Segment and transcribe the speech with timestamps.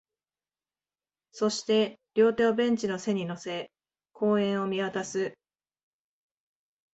[1.31, 3.69] そして、両手をベンチの背に乗せ、
[4.13, 5.37] 公園を見回す